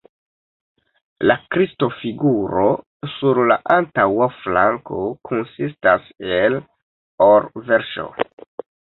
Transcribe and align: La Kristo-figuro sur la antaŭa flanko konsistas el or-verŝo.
La 1.31 1.35
Kristo-figuro 1.55 2.65
sur 3.17 3.43
la 3.53 3.59
antaŭa 3.77 4.31
flanko 4.41 5.05
konsistas 5.33 6.13
el 6.43 6.61
or-verŝo. 7.33 8.13